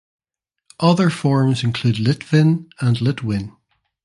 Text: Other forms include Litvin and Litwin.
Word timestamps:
Other 0.79 1.11
forms 1.11 1.63
include 1.63 1.97
Litvin 1.99 2.71
and 2.79 2.97
Litwin. 3.01 3.55